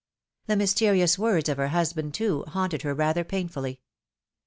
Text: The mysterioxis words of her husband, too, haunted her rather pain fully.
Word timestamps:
The 0.47 0.55
mysterioxis 0.55 1.19
words 1.19 1.47
of 1.47 1.57
her 1.57 1.67
husband, 1.67 2.15
too, 2.15 2.43
haunted 2.47 2.81
her 2.81 2.95
rather 2.95 3.23
pain 3.23 3.47
fully. 3.47 3.81